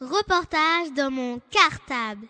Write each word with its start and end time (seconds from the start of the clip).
Reportage 0.00 0.92
dans 0.96 1.10
mon 1.10 1.40
cartable. 1.50 2.26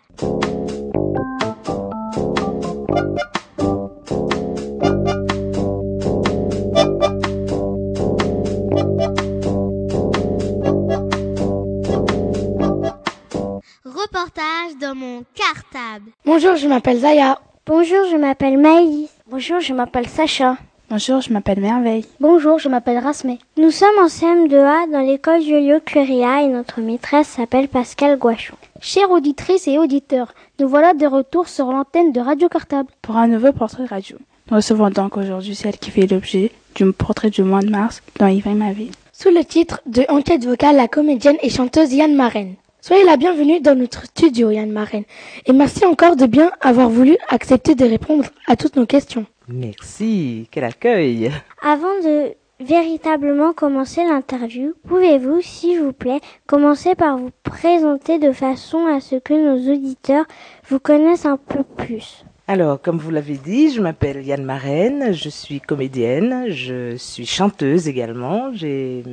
Reportage 13.83 14.77
dans 14.79 14.93
mon 14.93 15.23
cartable. 15.33 16.11
Bonjour, 16.23 16.55
je 16.55 16.67
m'appelle 16.67 16.99
Zaya. 16.99 17.39
Bonjour, 17.65 18.05
je 18.11 18.15
m'appelle 18.15 18.59
Maïs. 18.59 19.09
Bonjour, 19.27 19.59
je 19.59 19.73
m'appelle 19.73 20.07
Sacha. 20.07 20.57
Bonjour, 20.91 21.19
je 21.19 21.33
m'appelle 21.33 21.61
Merveille. 21.61 22.05
Bonjour, 22.19 22.59
je 22.59 22.69
m'appelle 22.69 22.99
Rasmé. 22.99 23.39
Nous 23.57 23.71
sommes 23.71 23.97
en 23.99 24.05
CM2A 24.05 24.91
dans 24.91 24.99
l'école 24.99 25.41
Julio 25.41 25.79
Curia 25.83 26.43
et 26.43 26.47
notre 26.47 26.79
maîtresse 26.79 27.27
s'appelle 27.27 27.67
Pascal 27.67 28.19
Guachon. 28.19 28.55
Chères 28.81 29.09
auditrices 29.09 29.67
et 29.67 29.79
auditeurs, 29.79 30.35
nous 30.59 30.67
voilà 30.67 30.93
de 30.93 31.07
retour 31.07 31.47
sur 31.47 31.71
l'antenne 31.71 32.11
de 32.11 32.19
Radio 32.19 32.49
Cartable. 32.49 32.89
Pour 33.01 33.17
un 33.17 33.27
nouveau 33.27 33.51
portrait 33.51 33.85
radio. 33.85 34.17
Nous 34.51 34.57
recevons 34.57 34.91
donc 34.91 35.17
aujourd'hui 35.17 35.55
celle 35.55 35.79
qui 35.79 35.89
fait 35.89 36.05
l'objet 36.05 36.51
du 36.75 36.91
portrait 36.93 37.31
du 37.31 37.41
mois 37.41 37.61
de 37.61 37.69
mars 37.69 38.03
dans 38.19 38.27
Yves 38.27 38.47
ma 38.49 38.71
vie. 38.71 38.91
Sous 39.11 39.31
le 39.31 39.43
titre 39.43 39.81
de 39.87 40.03
Enquête 40.07 40.45
vocale, 40.45 40.75
la 40.75 40.87
comédienne 40.87 41.37
et 41.41 41.49
chanteuse 41.49 41.93
Yann 41.93 42.13
Marraine. 42.13 42.53
Soyez 42.79 43.05
la 43.05 43.17
bienvenue 43.17 43.59
dans 43.59 43.75
notre 43.75 44.05
studio, 44.05 44.51
Yann 44.51 44.69
Marraine. 44.69 45.05
Et 45.47 45.53
merci 45.53 45.83
encore 45.83 46.15
de 46.15 46.27
bien 46.27 46.51
avoir 46.61 46.89
voulu 46.89 47.17
accepter 47.29 47.73
de 47.73 47.85
répondre 47.85 48.25
à 48.45 48.55
toutes 48.55 48.75
nos 48.75 48.85
questions. 48.85 49.25
Merci, 49.47 50.47
quel 50.51 50.63
accueil. 50.63 51.31
Avant 51.61 51.99
de 52.03 52.33
véritablement 52.59 53.53
commencer 53.53 54.03
l'interview, 54.03 54.73
pouvez-vous, 54.87 55.41
s'il 55.41 55.81
vous 55.81 55.93
plaît, 55.93 56.21
commencer 56.47 56.95
par 56.95 57.17
vous 57.17 57.31
présenter 57.43 58.17
de 58.17 58.31
façon 58.31 58.85
à 58.87 58.99
ce 58.99 59.15
que 59.15 59.33
nos 59.33 59.71
auditeurs 59.71 60.25
vous 60.69 60.79
connaissent 60.79 61.25
un 61.25 61.37
peu 61.37 61.63
plus? 61.63 62.25
Alors, 62.47 62.79
comme 62.79 62.99
vous 62.99 63.09
l'avez 63.09 63.37
dit, 63.37 63.71
je 63.71 63.81
m'appelle 63.81 64.23
Yann 64.23 64.43
Marraine, 64.43 65.13
je 65.13 65.29
suis 65.29 65.59
comédienne, 65.59 66.45
je 66.49 66.95
suis 66.95 67.25
chanteuse 67.25 67.87
également. 67.87 68.53
J'ai 68.53 69.03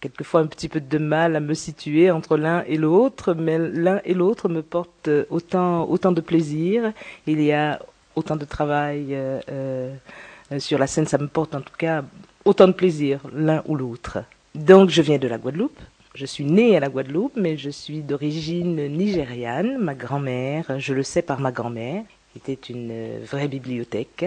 quelquefois 0.00 0.40
un 0.40 0.46
petit 0.46 0.68
peu 0.68 0.80
de 0.80 0.98
mal 0.98 1.36
à 1.36 1.40
me 1.40 1.52
situer 1.52 2.10
entre 2.10 2.38
l'un 2.38 2.64
et 2.66 2.78
l'autre, 2.78 3.34
mais 3.34 3.58
l'un 3.58 4.00
et 4.06 4.14
l'autre 4.14 4.48
me 4.48 4.62
portent 4.62 5.10
autant, 5.28 5.88
autant 5.90 6.12
de 6.12 6.22
plaisir. 6.22 6.94
Il 7.26 7.42
y 7.42 7.52
a 7.52 7.80
autant 8.20 8.36
de 8.36 8.44
travail 8.44 9.08
euh, 9.10 9.40
euh, 9.50 10.58
sur 10.58 10.78
la 10.78 10.86
scène, 10.86 11.06
ça 11.06 11.18
me 11.18 11.26
porte 11.26 11.54
en 11.54 11.60
tout 11.60 11.76
cas 11.76 12.04
autant 12.44 12.68
de 12.68 12.72
plaisir, 12.72 13.20
l'un 13.32 13.62
ou 13.66 13.74
l'autre. 13.74 14.18
Donc, 14.54 14.90
je 14.90 15.02
viens 15.02 15.18
de 15.18 15.28
la 15.28 15.38
Guadeloupe. 15.38 15.80
Je 16.14 16.26
suis 16.26 16.44
née 16.44 16.76
à 16.76 16.80
la 16.80 16.88
Guadeloupe, 16.88 17.36
mais 17.36 17.56
je 17.56 17.70
suis 17.70 18.00
d'origine 18.02 18.88
nigériane. 18.88 19.78
Ma 19.78 19.94
grand-mère, 19.94 20.64
je 20.78 20.92
le 20.92 21.02
sais 21.02 21.22
par 21.22 21.40
ma 21.40 21.52
grand-mère, 21.52 22.02
était 22.36 22.60
une 22.68 23.20
vraie 23.24 23.48
bibliothèque 23.48 24.26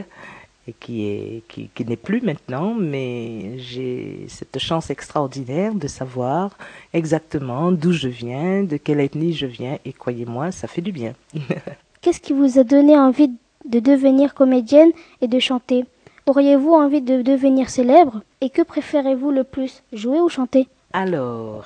et 0.68 0.74
qui 0.80 1.06
est 1.06 1.44
qui 1.48 1.86
n'est 1.86 1.98
plus 1.98 2.22
maintenant, 2.22 2.74
mais 2.74 3.58
j'ai 3.58 4.26
cette 4.30 4.60
chance 4.60 4.90
extraordinaire 4.90 5.76
de 5.76 5.88
savoir 5.88 6.58
exactement 6.94 7.72
d'où 7.72 7.92
je 7.92 8.08
viens, 8.08 8.64
de 8.64 8.78
quelle 8.78 9.02
ethnie 9.02 9.34
je 9.34 9.46
viens, 9.46 9.78
et 9.84 9.92
croyez-moi, 9.92 10.52
ça 10.52 10.68
fait 10.68 10.82
du 10.82 10.94
bien. 10.94 11.14
Qu'est-ce 12.02 12.20
qui 12.20 12.34
vous 12.34 12.60
a 12.60 12.64
donné 12.64 12.98
envie 12.98 13.32
de 13.66 13.80
devenir 13.80 14.34
comédienne 14.34 14.92
et 15.22 15.28
de 15.28 15.40
chanter 15.40 15.86
Auriez-vous 16.26 16.72
envie 16.72 17.02
de 17.02 17.22
devenir 17.22 17.70
célèbre 17.70 18.22
Et 18.40 18.50
que 18.50 18.62
préférez-vous 18.62 19.32
le 19.32 19.44
plus, 19.44 19.84
jouer 19.92 20.22
ou 20.22 20.30
chanter? 20.30 20.68
Alors, 20.94 21.66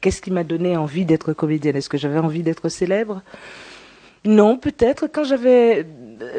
qu'est-ce 0.00 0.22
qui 0.22 0.30
m'a 0.30 0.44
donné 0.44 0.76
envie 0.76 1.04
d'être 1.04 1.32
comédienne? 1.32 1.76
Est-ce 1.76 1.90
que 1.90 1.98
j'avais 1.98 2.18
envie 2.18 2.42
d'être 2.42 2.68
célèbre? 2.68 3.22
Non, 4.24 4.56
peut-être 4.56 5.06
quand 5.06 5.24
j'avais 5.24 5.86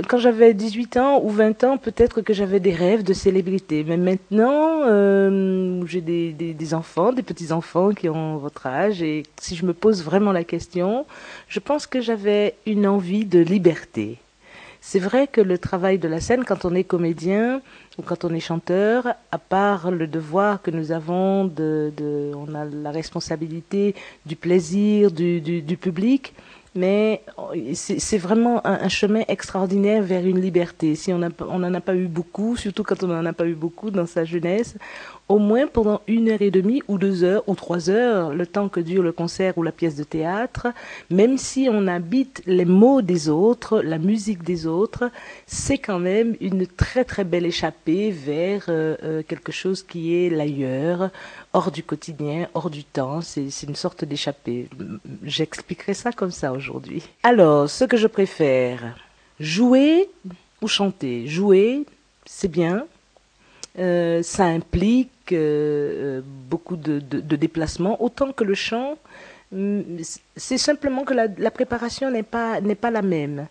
quand 0.07 0.17
j'avais 0.17 0.53
18 0.53 0.97
ans 0.97 1.21
ou 1.23 1.29
20 1.29 1.63
ans, 1.65 1.77
peut-être 1.77 2.21
que 2.21 2.33
j'avais 2.33 2.59
des 2.59 2.73
rêves 2.73 3.03
de 3.03 3.13
célébrité. 3.13 3.83
Mais 3.83 3.97
maintenant, 3.97 4.81
euh, 4.85 5.83
j'ai 5.85 6.01
des, 6.01 6.31
des, 6.31 6.53
des, 6.53 6.73
enfants, 6.73 7.11
des 7.11 7.21
petits-enfants 7.21 7.91
qui 7.91 8.09
ont 8.09 8.37
votre 8.37 8.65
âge, 8.65 9.03
et 9.03 9.23
si 9.39 9.55
je 9.55 9.65
me 9.65 9.73
pose 9.73 10.03
vraiment 10.03 10.31
la 10.31 10.43
question, 10.43 11.05
je 11.47 11.59
pense 11.59 11.85
que 11.85 12.01
j'avais 12.01 12.55
une 12.65 12.87
envie 12.87 13.25
de 13.25 13.39
liberté. 13.39 14.17
C'est 14.87 14.99
vrai 14.99 15.25
que 15.25 15.41
le 15.41 15.57
travail 15.57 15.97
de 15.97 16.07
la 16.07 16.21
scène, 16.21 16.45
quand 16.45 16.63
on 16.63 16.75
est 16.75 16.83
comédien 16.83 17.59
ou 17.97 18.03
quand 18.03 18.23
on 18.23 18.29
est 18.29 18.39
chanteur, 18.39 19.07
à 19.31 19.39
part 19.39 19.89
le 19.89 20.05
devoir 20.05 20.61
que 20.61 20.69
nous 20.69 20.91
avons, 20.91 21.51
on 21.57 22.53
a 22.53 22.65
la 22.65 22.91
responsabilité 22.91 23.95
du 24.27 24.35
plaisir 24.35 25.09
du, 25.09 25.77
public, 25.81 26.35
mais 26.75 27.23
c'est 27.73 28.19
vraiment 28.19 28.61
un, 28.63 28.87
chemin 28.87 29.23
extraordinaire 29.27 30.03
vers 30.03 30.23
une 30.23 30.39
liberté. 30.39 30.93
Si 30.93 31.11
on 31.11 31.17
n'en 31.17 31.73
a 31.73 31.81
pas 31.81 31.95
eu 31.95 32.05
beaucoup, 32.05 32.55
surtout 32.55 32.83
quand 32.83 33.01
on 33.01 33.07
n'en 33.07 33.25
a 33.25 33.33
pas 33.33 33.47
eu 33.47 33.55
beaucoup 33.55 33.89
dans 33.89 34.05
sa 34.05 34.23
jeunesse, 34.23 34.75
au 35.27 35.39
moins 35.39 35.65
pendant 35.67 36.01
une 36.07 36.29
heure 36.29 36.41
et 36.41 36.51
demie 36.51 36.83
ou 36.87 36.97
deux 36.97 37.23
heures 37.23 37.43
ou 37.47 37.55
trois 37.55 37.89
heures, 37.89 38.33
le 38.33 38.45
temps 38.45 38.69
que 38.69 38.79
dure 38.79 39.01
le 39.01 39.11
concert 39.11 39.57
ou 39.57 39.63
la 39.63 39.71
pièce 39.71 39.95
de 39.95 40.03
théâtre, 40.03 40.67
même 41.09 41.37
si 41.37 41.67
on 41.71 41.87
habite 41.87 42.43
les 42.45 42.65
mots 42.65 43.01
des 43.01 43.29
autres, 43.29 43.81
la 43.81 43.97
musique 43.97 44.43
des 44.43 44.67
autres, 44.67 45.09
c'est 45.47 45.79
quand 45.79 45.99
même 45.99 46.35
une 46.41 46.67
très 46.67 47.03
très 47.03 47.23
belle 47.23 47.45
échappée 47.45 48.11
vers 48.11 48.65
euh, 48.69 48.95
euh, 49.03 49.23
quelque 49.27 49.51
chose 49.51 49.81
qui 49.81 50.15
est 50.15 50.29
l'ailleurs, 50.29 51.09
hors 51.53 51.71
du 51.71 51.81
quotidien, 51.81 52.47
hors 52.53 52.69
du 52.69 52.83
temps. 52.83 53.21
C'est 53.21 53.49
une 53.63 53.75
sorte 53.75 54.05
d'échappée. 54.05 54.69
J'expliquerai 55.23 55.93
ça 55.95 56.11
comme 56.11 56.31
ça 56.31 56.51
aujourd'hui. 56.51 57.03
Alors, 57.23 57.69
ce 57.69 57.85
que 57.85 57.97
je 57.97 58.07
préfère, 58.07 58.95
jouer 59.39 60.09
ou 60.61 60.67
chanter. 60.67 61.27
Jouer, 61.27 61.85
c'est 62.25 62.47
bien. 62.47 62.85
Euh, 63.77 64.23
ça 64.23 64.45
implique 64.45 65.31
euh, 65.31 66.21
beaucoup 66.49 66.77
de, 66.77 66.99
déplacements, 66.99 68.01
autant 68.01 68.31
que 68.31 68.43
le 68.43 68.53
chant, 68.53 68.97
c'est 70.35 70.57
simplement 70.57 71.03
que 71.03 71.13
la, 71.13 71.51
préparation 71.51 72.11
n'est 72.11 72.23
pas, 72.23 72.61
n'est 72.61 72.75
pas 72.75 72.91
la 72.91 73.01
même. 73.01 73.47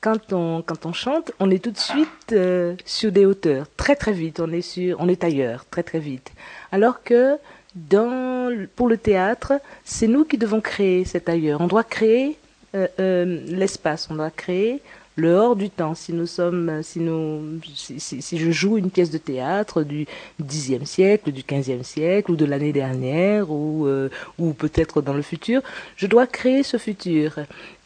Quand 0.00 0.32
on, 0.32 0.62
quand 0.62 0.86
on 0.86 0.92
chante, 0.92 1.32
on 1.40 1.50
est 1.50 1.62
tout 1.62 1.70
de 1.70 1.78
suite 1.78 2.32
euh, 2.32 2.74
sur 2.84 3.10
des 3.10 3.26
hauteurs, 3.26 3.66
très 3.76 3.96
très 3.96 4.12
vite, 4.12 4.40
on 4.40 4.52
est, 4.52 4.60
sur, 4.60 4.96
on 5.00 5.08
est 5.08 5.24
ailleurs, 5.24 5.64
très 5.70 5.82
très 5.82 5.98
vite. 5.98 6.32
Alors 6.70 7.02
que 7.02 7.36
dans, 7.74 8.66
pour 8.76 8.88
le 8.88 8.98
théâtre, 8.98 9.54
c'est 9.84 10.06
nous 10.06 10.24
qui 10.24 10.38
devons 10.38 10.60
créer 10.60 11.04
cet 11.04 11.28
ailleurs. 11.28 11.60
On 11.60 11.66
doit 11.66 11.84
créer 11.84 12.38
euh, 12.74 12.86
euh, 13.00 13.40
l'espace, 13.46 14.08
on 14.10 14.16
doit 14.16 14.30
créer 14.30 14.82
le 15.16 15.34
hors 15.34 15.56
du 15.56 15.70
temps. 15.70 15.94
Si 15.94 16.12
nous 16.12 16.26
sommes, 16.26 16.82
si 16.82 17.00
nous, 17.00 17.60
si, 17.74 17.98
si, 17.98 18.22
si 18.22 18.38
je 18.38 18.50
joue 18.50 18.78
une 18.78 18.90
pièce 18.90 19.10
de 19.10 19.18
théâtre 19.18 19.82
du 19.82 20.06
Xe 20.38 20.84
siècle, 20.84 21.32
du 21.32 21.42
XVe 21.42 21.82
siècle, 21.82 22.30
ou 22.30 22.36
de 22.36 22.44
l'année 22.44 22.72
dernière, 22.72 23.50
ou, 23.50 23.86
euh, 23.86 24.10
ou 24.38 24.52
peut-être 24.52 25.02
dans 25.02 25.14
le 25.14 25.22
futur, 25.22 25.62
je 25.96 26.06
dois 26.06 26.26
créer 26.26 26.62
ce 26.62 26.76
futur. 26.76 27.38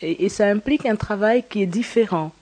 Et, 0.03 0.25
et, 0.25 0.29
ça 0.29 0.47
implique 0.49 0.87
un 0.87 0.97
travail 0.97 1.45
qui 1.49 1.63
est 1.63 1.67
différent. 1.67 2.33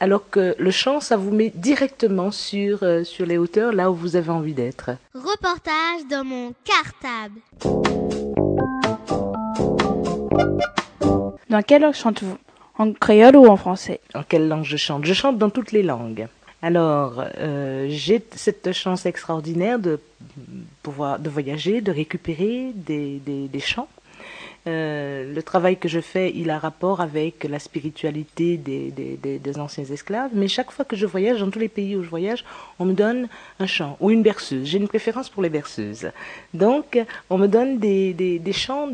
Alors 0.00 0.28
que 0.28 0.54
le 0.58 0.70
chant, 0.70 1.00
ça 1.00 1.16
vous 1.16 1.30
met 1.30 1.52
directement 1.54 2.30
sur, 2.30 2.82
euh, 2.82 3.04
sur 3.04 3.24
les 3.26 3.38
hauteurs, 3.38 3.72
là 3.72 3.90
où 3.90 3.94
vous 3.94 4.16
avez 4.16 4.30
envie 4.30 4.52
d'être. 4.52 4.90
Reportage 5.14 6.06
dans 6.10 6.24
mon 6.24 6.52
cartable. 6.64 7.40
Dans 11.48 11.62
quelle 11.62 11.82
langue 11.82 11.94
chantez-vous 11.94 12.36
en 12.78 12.92
créole 12.92 13.36
ou 13.36 13.46
en 13.46 13.56
français 13.56 14.00
En 14.14 14.22
quelle 14.22 14.48
langue 14.48 14.64
je 14.64 14.76
chante? 14.76 15.04
Je 15.04 15.14
chante 15.14 15.38
dans 15.38 15.50
toutes 15.50 15.72
les 15.72 15.82
langues. 15.82 16.26
Alors, 16.62 17.22
euh, 17.38 17.86
j'ai 17.90 18.22
cette 18.34 18.72
chance 18.72 19.04
extraordinaire 19.04 19.78
de 19.78 20.00
pouvoir 20.82 21.18
de 21.18 21.28
voyager, 21.28 21.82
de 21.82 21.92
récupérer 21.92 22.70
des, 22.74 23.20
des, 23.26 23.60
chants. 23.60 23.88
Euh, 24.66 25.30
le 25.34 25.42
travail 25.42 25.76
que 25.76 25.90
je 25.90 26.00
fais, 26.00 26.32
il 26.34 26.48
a 26.48 26.58
rapport 26.58 27.02
avec 27.02 27.44
la 27.44 27.58
spiritualité 27.58 28.56
des, 28.56 28.90
des, 28.90 29.18
des, 29.38 29.58
anciens 29.58 29.84
esclaves, 29.84 30.30
mais 30.32 30.48
chaque 30.48 30.70
fois 30.70 30.86
que 30.86 30.96
je 30.96 31.04
voyage, 31.04 31.40
dans 31.40 31.50
tous 31.50 31.58
les 31.58 31.68
pays 31.68 31.96
où 31.96 32.02
je 32.02 32.08
voyage, 32.08 32.46
on 32.78 32.86
me 32.86 32.94
donne 32.94 33.28
un 33.60 33.66
chant 33.66 33.98
ou 34.00 34.10
une 34.10 34.22
berceuse. 34.22 34.66
J'ai 34.66 34.78
une 34.78 34.88
préférence 34.88 35.28
pour 35.28 35.42
les 35.42 35.50
berceuses. 35.50 36.08
Donc, 36.54 36.98
on 37.28 37.36
me 37.36 37.46
donne 37.46 37.78
des, 37.78 38.14
des 38.14 38.52
chants 38.54 38.88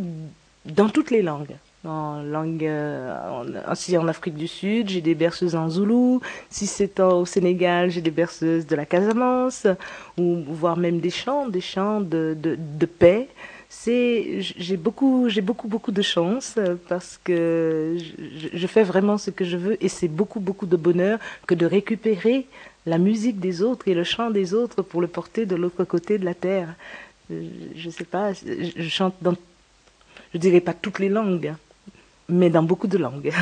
dans 0.65 0.89
toutes 0.89 1.13
les 1.13 1.23
langues 1.23 1.55
en 1.85 2.23
langue 2.23 2.65
euh, 2.65 3.45
en, 3.67 3.75
si 3.75 3.97
en 3.97 4.07
Afrique 4.07 4.35
du 4.35 4.49
Sud 4.49 4.91
j'ai 4.91 5.01
des 5.01 5.15
berceuses 5.15 5.57
en 5.57 5.71
zoulou 5.71 6.21
si 6.51 6.67
c'est 6.67 7.01
au 7.01 7.25
Sénégal 7.25 7.91
j'ai 7.91 8.03
des 8.03 8.11
berceuses 8.11 8.67
de 8.67 8.77
la 8.77 8.85
Casamance 8.85 9.67
ou 10.19 10.43
voire 10.47 10.77
même 10.77 11.01
des 11.01 11.11
chants 11.11 11.49
des 11.49 11.63
chants 11.63 12.01
de, 12.01 12.37
de, 12.39 12.57
de 12.59 12.87
paix. 12.87 13.29
C'est 13.73 14.39
j'ai 14.41 14.77
beaucoup 14.77 15.29
j'ai 15.29 15.41
beaucoup 15.41 15.69
beaucoup 15.69 15.93
de 15.93 16.03
chance 16.03 16.59
parce 16.89 17.21
que 17.23 17.97
je, 17.99 18.49
je, 18.53 18.67
fais 18.67 18.83
vraiment 18.83 19.17
ce 19.17 19.31
que 19.31 19.45
je 19.45 19.57
veux 19.57 19.83
et 19.83 19.89
c'est 19.89 20.09
beaucoup 20.09 20.41
beaucoup 20.41 20.67
de 20.67 20.77
bonheur 20.77 21.21
que 21.47 21.55
de 21.55 21.67
récupérer 21.67 22.47
la 22.85 22.99
musique 22.99 23.39
des 23.39 23.63
autres 23.63 23.87
et 23.87 23.95
le 23.95 24.03
chant 24.03 24.31
des 24.31 24.55
autres 24.55 24.83
pour 24.83 25.01
le 25.01 25.07
porter 25.07 25.47
de 25.47 25.55
l'autre 25.55 25.85
côté 25.85 26.19
de 26.19 26.25
la 26.25 26.35
terre. 26.35 26.75
Je, 27.31 27.37
je 27.77 27.91
sais 27.91 28.05
pas 28.05 28.33
je 28.33 28.89
chante 28.89 29.15
dans 29.23 29.37
je 30.35 30.39
dirais 30.39 30.61
pas 30.61 30.75
toutes 30.75 30.99
les 30.99 31.09
langues, 31.09 31.55
mais 32.31 32.51
dans 32.51 32.63
beaucoup 32.63 32.87
de 32.87 32.99
langues. 32.99 33.33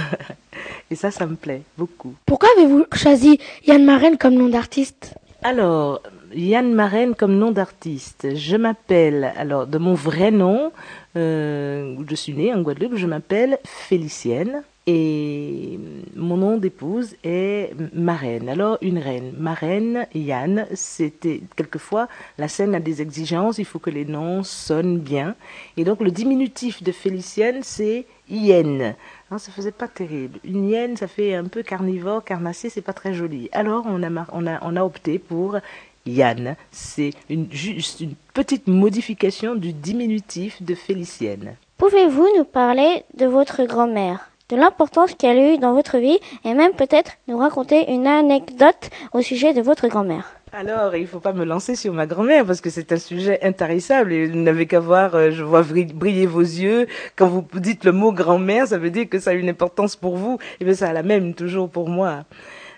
Et 0.91 0.95
ça, 0.95 1.11
ça 1.11 1.27
me 1.27 1.37
plaît 1.37 1.63
beaucoup. 1.77 2.15
Pourquoi 2.27 2.49
avez-vous 2.57 2.87
choisi 2.95 3.39
Yann 3.67 3.85
Marraine 3.85 4.17
comme 4.17 4.35
nom 4.35 4.49
d'artiste? 4.49 5.15
Alors, 5.43 6.03
Yann 6.35 6.73
Marraine 6.73 7.15
comme 7.15 7.39
nom 7.39 7.51
d'artiste. 7.51 8.35
Je 8.35 8.57
m'appelle, 8.57 9.33
alors 9.37 9.67
de 9.67 9.79
mon 9.79 9.95
vrai 9.95 10.31
nom, 10.31 10.73
euh, 11.17 11.95
je 12.09 12.15
suis 12.15 12.33
née 12.35 12.53
en 12.53 12.63
Guadeloupe, 12.63 12.97
je 12.97 13.07
m'appelle 13.07 13.59
Félicienne. 13.65 14.63
Et 14.91 15.79
mon 16.17 16.39
nom 16.39 16.57
d'épouse 16.57 17.15
est 17.23 17.75
marraine. 17.93 18.49
Alors, 18.49 18.79
une 18.81 18.97
reine. 18.97 19.35
Marraine, 19.37 20.07
Yann, 20.15 20.67
c'était 20.73 21.43
quelquefois, 21.57 22.09
la 22.39 22.49
scène 22.49 22.75
a 22.75 22.81
des 22.81 23.03
exigences, 23.03 23.59
il 23.59 23.67
faut 23.67 23.79
que 23.79 23.91
les 23.91 24.07
noms 24.07 24.43
sonnent 24.43 24.99
bien. 24.99 25.35
Et 25.77 25.85
donc, 25.85 26.01
le 26.01 26.11
diminutif 26.11 26.83
de 26.83 26.91
Félicienne, 26.91 27.59
c'est 27.63 28.07
Yen. 28.31 28.95
Non, 29.31 29.37
ça 29.37 29.53
faisait 29.53 29.73
pas 29.73 29.89
terrible. 29.89 30.39
Une 30.43 30.71
hyène, 30.71 30.97
ça 30.97 31.07
fait 31.07 31.35
un 31.35 31.45
peu 31.45 31.63
carnivore, 31.63 32.25
carnassier, 32.25 32.71
c'est 32.71 32.81
pas 32.81 32.95
très 32.95 33.13
joli. 33.13 33.51
Alors, 33.53 33.85
on 33.87 34.77
a, 34.77 34.83
opté 34.83 35.19
pour 35.19 35.59
Yann. 36.07 36.57
C'est 36.71 37.11
juste 37.51 38.01
une 38.01 38.15
petite 38.33 38.69
modification 38.69 39.55
du 39.55 39.75
diminutif 39.75 40.63
de 40.63 40.75
Félicienne. 40.75 41.57
Pouvez-vous 41.77 42.27
nous 42.39 42.45
parler 42.45 43.05
de 43.19 43.27
votre 43.27 43.65
grand-mère? 43.65 44.31
De 44.49 44.57
l'importance 44.57 45.15
qu'elle 45.15 45.39
a 45.39 45.55
eue 45.55 45.59
dans 45.59 45.75
votre 45.75 45.99
vie 45.99 46.19
et 46.45 46.55
même 46.55 46.73
peut-être 46.73 47.13
nous 47.27 47.39
raconter 47.39 47.93
une 47.93 48.07
anecdote 48.07 48.91
au 49.13 49.21
sujet 49.21 49.53
de 49.53 49.61
votre 49.61 49.89
grand-mère. 49.89 50.39
Alors, 50.53 50.97
il 50.97 51.03
ne 51.03 51.07
faut 51.07 51.21
pas 51.21 51.35
me 51.35 51.45
lancer 51.45 51.77
sur 51.77 51.93
ma 51.93 52.07
grand-mère 52.07 52.47
parce 52.47 52.63
que 52.63 52.71
c'est 52.71 52.91
un 52.93 52.97
sujet 52.97 53.39
intarissable 53.43 54.13
et 54.13 54.27
vous 54.27 54.39
n'avez 54.39 54.67
qu'à 54.67 54.81
voir, 54.81 55.15
euh, 55.15 55.31
je 55.31 55.43
vois 55.45 55.63
briller 55.63 56.27
vos 56.27 56.41
yeux. 56.41 56.87
Quand 57.17 57.29
vous 57.29 57.45
dites 57.61 57.85
le 57.85 57.93
mot 57.93 58.13
grand-mère, 58.13 58.67
ça 58.67 58.79
veut 58.79 58.91
dire 58.91 59.09
que 59.09 59.19
ça 59.19 59.31
a 59.31 59.35
une 59.35 59.51
importance 59.51 59.95
pour 59.95 60.17
vous. 60.17 60.39
Et 60.61 60.65
bien, 60.65 60.73
ça 60.73 60.89
a 60.89 60.93
la 60.95 61.03
même 61.03 61.35
toujours 61.35 61.69
pour 61.69 61.91
moi. 61.91 62.25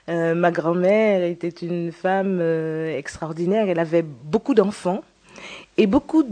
Euh, 0.08 0.34
ma 0.34 0.50
grand-mère 0.50 1.22
était 1.22 1.48
une 1.48 1.92
femme 1.92 2.38
euh, 2.40 2.96
extraordinaire. 2.98 3.68
Elle 3.68 3.78
avait 3.78 4.02
beaucoup 4.02 4.54
d'enfants 4.54 5.02
et 5.76 5.86
beaucoup 5.86 6.24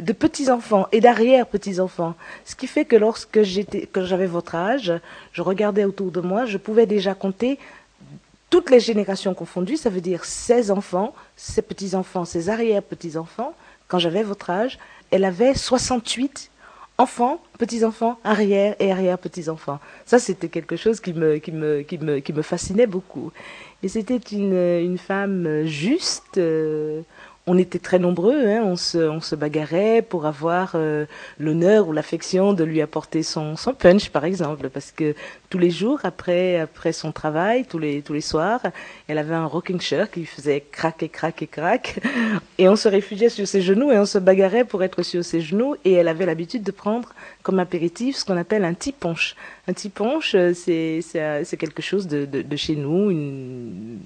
de 0.00 0.12
petits-enfants 0.12 0.86
et 0.92 1.00
d'arrière-petits-enfants. 1.00 2.14
Ce 2.44 2.54
qui 2.54 2.66
fait 2.66 2.84
que 2.84 2.96
lorsque 2.96 3.42
j'étais, 3.42 3.88
quand 3.90 4.04
j'avais 4.04 4.26
votre 4.26 4.54
âge, 4.54 4.92
je 5.32 5.42
regardais 5.42 5.84
autour 5.84 6.10
de 6.10 6.20
moi, 6.20 6.46
je 6.46 6.58
pouvais 6.58 6.86
déjà 6.86 7.14
compter 7.14 7.58
toutes 8.50 8.70
les 8.70 8.80
générations 8.80 9.32
confondues, 9.32 9.76
ça 9.76 9.90
veut 9.90 10.00
dire 10.00 10.24
16 10.24 10.72
enfants, 10.72 11.14
ses 11.36 11.62
petits-enfants, 11.62 12.24
ses 12.24 12.48
arrière-petits-enfants. 12.48 13.54
Quand 13.86 13.98
j'avais 13.98 14.24
votre 14.24 14.50
âge, 14.50 14.78
elle 15.10 15.24
avait 15.24 15.54
68 15.54 16.50
enfants, 16.98 17.40
petits-enfants, 17.58 18.18
arrière 18.24 18.74
et 18.78 18.92
arrière-petits-enfants. 18.92 19.78
Ça, 20.04 20.18
c'était 20.18 20.48
quelque 20.48 20.76
chose 20.76 21.00
qui 21.00 21.14
me, 21.14 21.38
qui 21.38 21.52
me, 21.52 21.82
qui 21.82 21.98
me, 21.98 22.18
qui 22.18 22.32
me 22.32 22.42
fascinait 22.42 22.86
beaucoup. 22.86 23.32
Et 23.82 23.88
c'était 23.88 24.16
une, 24.16 24.54
une 24.54 24.98
femme 24.98 25.64
juste, 25.64 26.36
euh, 26.36 27.02
on 27.46 27.56
était 27.56 27.78
très 27.78 27.98
nombreux, 27.98 28.46
hein, 28.46 28.62
on, 28.64 28.76
se, 28.76 29.34
bagarrait 29.34 30.02
pour 30.02 30.26
avoir 30.26 30.72
euh, 30.74 31.06
l'honneur 31.38 31.88
ou 31.88 31.92
l'affection 31.92 32.52
de 32.52 32.64
lui 32.64 32.82
apporter 32.82 33.22
son, 33.22 33.54
punch, 33.78 34.10
par 34.10 34.24
exemple, 34.24 34.68
parce 34.68 34.92
que 34.92 35.14
tous 35.48 35.58
les 35.58 35.70
jours, 35.70 36.00
après, 36.04 36.68
son 36.92 37.12
travail, 37.12 37.64
tous 37.64 37.78
les, 37.78 38.20
soirs, 38.20 38.60
elle 39.08 39.18
avait 39.18 39.34
un 39.34 39.46
rocking 39.46 39.80
chair 39.80 40.10
qui 40.10 40.26
faisait 40.26 40.62
crac 40.70 41.02
et 41.02 41.08
crac 41.08 41.40
et 41.42 41.46
crac, 41.46 42.00
et 42.58 42.68
on 42.68 42.76
se 42.76 42.88
réfugiait 42.88 43.30
sur 43.30 43.48
ses 43.48 43.62
genoux 43.62 43.90
et 43.90 43.98
on 43.98 44.06
se 44.06 44.18
bagarrait 44.18 44.64
pour 44.64 44.82
être 44.82 45.02
sur 45.02 45.24
ses 45.24 45.40
genoux, 45.40 45.76
et 45.84 45.92
elle 45.94 46.08
avait 46.08 46.26
l'habitude 46.26 46.62
de 46.62 46.72
prendre 46.72 47.14
comme 47.42 47.58
apéritif 47.58 48.16
ce 48.16 48.24
qu'on 48.26 48.36
appelle 48.36 48.64
un 48.64 48.74
petit 48.74 48.92
punch. 48.92 49.34
Un 49.66 49.72
petit 49.72 49.88
punch, 49.88 50.34
euh, 50.34 50.52
c'est, 50.52 51.00
c'est, 51.02 51.56
quelque 51.56 51.80
chose 51.82 52.06
de, 52.06 52.56
chez 52.56 52.76
nous, 52.76 53.10
une, 53.10 53.98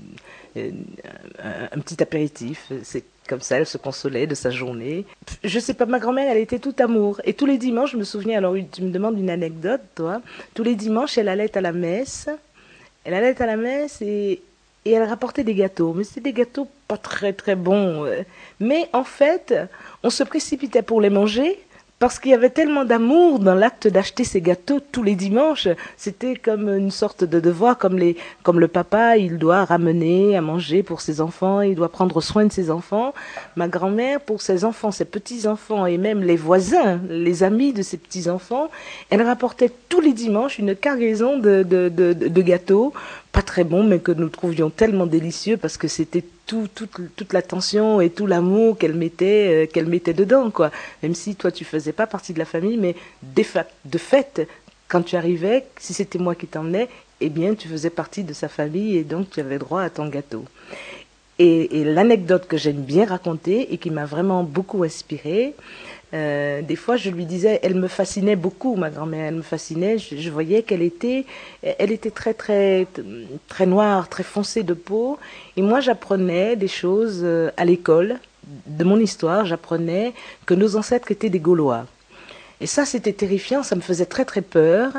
un 0.57 1.79
petit 1.81 2.03
apéritif. 2.03 2.71
C'est 2.85 3.05
comme 3.29 3.41
ça, 3.41 3.56
elle 3.59 3.67
se 3.67 3.79
consolait 3.79 4.26
de 4.26 4.35
sa 4.35 4.50
journée. 4.50 5.06
Je 5.43 5.59
sais 5.59 5.75
pas, 5.75 5.87
ma 5.87 5.99
grand-mère, 5.99 6.31
elle 6.31 6.43
était 6.43 6.59
tout 6.59 6.75
amour. 6.79 7.21
Et 7.25 7.32
tous 7.32 7.47
les 7.47 7.59
dimanches, 7.59 7.93
je 7.93 7.97
me 7.97 8.05
souviens, 8.05 8.38
alors 8.38 8.55
tu 8.71 8.82
me 8.82 8.91
demandes 8.91 9.19
une 9.19 9.31
anecdote, 9.31 9.81
toi. 9.94 10.21
Tous 10.55 10.62
les 10.62 10.75
dimanches, 10.75 11.17
elle 11.17 11.29
allait 11.29 11.56
à 11.56 11.61
la 11.61 11.73
messe. 11.73 12.29
Elle 13.05 13.15
allait 13.15 13.41
à 13.41 13.47
la 13.47 13.56
messe 13.56 14.03
et, 14.03 14.43
et 14.85 14.93
elle 14.93 15.09
rapportait 15.09 15.44
des 15.44 15.55
gâteaux. 15.55 15.94
Mais 15.94 16.05
c'était 16.05 16.21
des 16.21 16.32
gâteaux 16.32 16.69
pas 16.87 16.99
très 16.99 17.32
très 17.32 17.55
bons. 17.55 18.06
Mais 18.61 18.88
en 18.93 19.05
fait, 19.05 19.55
on 20.03 20.11
se 20.11 20.23
précipitait 20.23 20.82
pour 20.82 21.00
les 21.00 21.11
manger 21.11 21.59
parce 21.99 22.19
qu'il 22.19 22.32
y 22.32 22.35
avait 22.35 22.50
tellement 22.50 22.85
d'amour 22.85 23.38
dans 23.38 23.55
l'acte 23.55 23.88
d'acheter 23.88 24.25
ces 24.25 24.41
gâteaux 24.41 24.81
tous 24.93 25.02
les 25.02 25.14
dimanches. 25.14 25.69
C'était 25.96 26.35
comme 26.35 26.69
une 26.69 26.91
sorte 26.91 27.25
de 27.25 27.41
devoir, 27.41 27.79
comme 27.79 27.99
les, 27.99 28.17
comme 28.43 28.61
le 28.61 28.69
papa, 28.69 29.17
il 29.17 29.38
doit 29.38 29.64
ramener 29.64 30.37
à 30.37 30.41
manger 30.41 30.82
pour 30.82 31.00
ses 31.00 31.20
enfants, 31.20 31.61
il 31.61 31.76
doit 31.76 31.88
prendre 31.88 32.20
soin 32.20 32.44
de 32.44 32.52
ses 32.52 32.70
enfants. 32.70 33.14
Ma 33.56 33.69
grand-mère, 33.69 34.20
pour 34.20 34.43
ses 34.43 34.64
enfants, 34.64 34.91
ses 34.91 35.05
petits-enfants 35.05 35.87
et 35.87 35.96
même 35.96 36.23
les 36.23 36.37
voisins, 36.37 37.00
les 37.08 37.43
amis 37.43 37.73
de 37.73 37.82
ses 37.82 37.96
petits-enfants, 37.96 38.70
elle 39.11 39.23
rapportait 39.23 39.70
tous 39.88 40.00
les 40.00 40.12
dimanches 40.12 40.58
une 40.58 40.75
cargaison 40.75 41.38
de, 41.38 41.62
de, 41.62 41.88
de, 41.88 42.12
de 42.12 42.43
gâteaux 42.43 42.93
pas 43.35 43.43
très 43.43 43.64
bons, 43.64 43.82
mais 43.82 43.99
que 43.99 44.12
nous 44.12 44.29
trouvions 44.29 44.70
tellement 44.70 45.06
délicieux 45.06 45.56
parce 45.56 45.76
que 45.76 45.88
c'était 45.88 46.25
tout, 46.46 46.69
toute 47.17 47.32
l'attention 47.32 48.00
et 48.00 48.11
tout 48.11 48.26
l'amour 48.26 48.76
qu'elle 48.79 48.94
mettait, 48.94 49.64
euh, 49.64 49.67
qu'elle 49.67 49.87
mettait 49.87 50.12
dedans, 50.12 50.50
quoi. 50.50 50.70
Même 51.02 51.14
si 51.14 51.37
toi, 51.37 51.50
tu 51.50 51.64
faisais 51.64 51.93
pas 51.93 52.06
partie 52.06 52.32
de 52.32 52.38
la 52.38 52.44
famille, 52.44 52.76
mais 52.76 52.94
de 53.23 53.99
fait, 53.99 54.49
quand 54.88 55.02
tu 55.02 55.17
arrivais, 55.17 55.64
si 55.79 55.94
c'était 55.94 56.19
moi 56.19 56.35
qui 56.35 56.46
t'emmenais, 56.46 56.88
eh 57.20 57.31
bien, 57.31 57.55
tu 57.55 57.69
faisais 57.69 57.91
partie 57.91 58.25
de 58.25 58.32
sa 58.32 58.49
famille 58.49 58.96
et 58.96 59.05
donc 59.05 59.31
tu 59.31 59.41
avais 59.41 59.58
droit 59.58 59.82
à 59.82 59.91
ton 59.91 60.08
gâteau. 60.08 60.44
Et, 61.38 61.81
et 61.81 61.85
l'anecdote 61.85 62.46
que 62.46 62.56
j'aime 62.56 62.82
bien 62.82 63.06
raconter 63.06 63.73
et 63.73 63.79
qui 63.79 63.91
m'a 63.91 64.05
vraiment 64.05 64.44
beaucoup 64.44 64.85
inspirée, 64.85 65.55
euh, 66.15 66.63
des 66.63 66.77
fois, 66.77 66.97
je 66.97 67.11
lui 67.11 67.25
disais, 67.25 67.59
elle 67.63 67.75
me 67.75 67.89
fascinait 67.89 68.37
beaucoup, 68.37 68.77
ma 68.77 68.91
grand-mère. 68.91 69.27
Elle 69.27 69.37
me 69.37 69.43
fascinait. 69.43 69.99
Je, 69.99 70.31
voyais 70.31 70.63
qu'elle 70.63 70.83
était, 70.83 71.25
elle 71.63 71.91
était 71.91 72.11
très, 72.11 72.35
très, 72.35 72.87
très 73.49 73.67
noire, 73.67 74.09
très 74.09 74.23
foncée 74.23 74.63
de 74.63 74.75
peau. 74.75 75.19
Et 75.57 75.63
moi, 75.63 75.81
j'apprenais 75.81 76.55
des 76.55 76.69
choses 76.69 77.21
euh, 77.25 77.51
à 77.57 77.65
l'école 77.65 78.21
de 78.67 78.85
mon 78.85 78.99
histoire. 78.99 79.45
J'apprenais 79.45 80.13
que 80.47 80.55
nos 80.55 80.77
ancêtres 80.77 81.11
étaient 81.11 81.31
des 81.31 81.41
Gaulois. 81.41 81.87
Et 82.61 82.67
ça, 82.67 82.85
c'était 82.85 83.13
terrifiant. 83.13 83.65
Ça 83.65 83.75
me 83.75 83.81
faisait 83.81 84.07
très, 84.07 84.25
très 84.25 84.43
peur. 84.43 84.93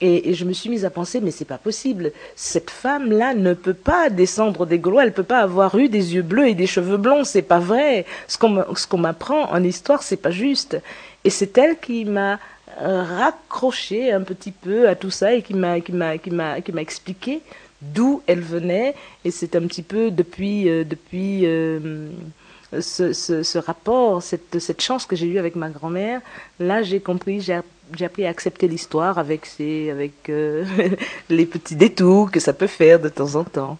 Et, 0.00 0.34
je 0.34 0.44
me 0.44 0.52
suis 0.52 0.70
mise 0.70 0.84
à 0.84 0.90
penser, 0.90 1.20
mais 1.20 1.30
c'est 1.30 1.44
pas 1.44 1.58
possible. 1.58 2.12
Cette 2.36 2.70
femme-là 2.70 3.34
ne 3.34 3.54
peut 3.54 3.74
pas 3.74 4.10
descendre 4.10 4.64
des 4.64 4.78
Gaulois. 4.78 5.04
Elle 5.04 5.12
peut 5.12 5.22
pas 5.22 5.40
avoir 5.40 5.76
eu 5.76 5.88
des 5.88 6.14
yeux 6.14 6.22
bleus 6.22 6.48
et 6.48 6.54
des 6.54 6.66
cheveux 6.66 6.98
blonds. 6.98 7.24
C'est 7.24 7.42
pas 7.42 7.58
vrai. 7.58 8.06
Ce 8.28 8.38
qu'on 8.38 8.98
m'apprend 8.98 9.50
en 9.50 9.62
histoire, 9.62 10.02
c'est 10.02 10.16
pas 10.16 10.30
juste. 10.30 10.78
Et 11.24 11.30
c'est 11.30 11.58
elle 11.58 11.78
qui 11.78 12.04
m'a 12.04 12.38
euh, 12.80 13.02
raccroché 13.02 14.12
un 14.12 14.20
petit 14.20 14.52
peu 14.52 14.88
à 14.88 14.94
tout 14.94 15.10
ça 15.10 15.34
et 15.34 15.42
qui 15.42 15.54
m'a 15.54 15.80
qui 15.80 15.90
m'a 15.90 16.16
qui 16.16 16.30
m'a 16.30 16.60
qui 16.60 16.70
m'a 16.70 16.80
expliqué 16.80 17.40
d'où 17.82 18.22
elle 18.28 18.40
venait. 18.40 18.94
Et 19.24 19.32
c'est 19.32 19.56
un 19.56 19.66
petit 19.66 19.82
peu 19.82 20.12
depuis 20.12 20.68
euh, 20.68 20.84
depuis 20.84 21.44
euh, 21.44 22.08
ce, 22.72 23.58
rapport, 23.58 24.22
cette, 24.22 24.80
chance 24.80 25.06
que 25.06 25.16
j'ai 25.16 25.26
eue 25.26 25.38
avec 25.38 25.56
ma 25.56 25.70
grand-mère, 25.70 26.20
là 26.60 26.82
j'ai 26.82 27.00
compris, 27.00 27.40
j'ai 27.40 28.04
appris 28.04 28.26
à 28.26 28.28
accepter 28.28 28.68
l'histoire 28.68 29.18
avec 29.18 29.48
euh, 29.60 30.64
les 31.30 31.46
petits 31.46 31.76
détours 31.76 32.30
que 32.30 32.40
ça 32.40 32.52
peut 32.52 32.66
faire 32.66 33.00
de 33.00 33.08
temps 33.08 33.34
en 33.36 33.44
temps. 33.44 33.78